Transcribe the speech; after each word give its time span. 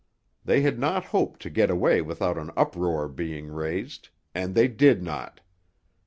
They 0.43 0.61
had 0.61 0.79
not 0.79 1.05
hoped 1.13 1.43
to 1.43 1.51
get 1.51 1.69
away 1.69 2.01
without 2.01 2.35
an 2.39 2.49
uproar 2.57 3.07
being 3.07 3.49
raised, 3.51 4.09
and 4.33 4.55
they 4.55 4.67
did 4.67 5.03
not. 5.03 5.41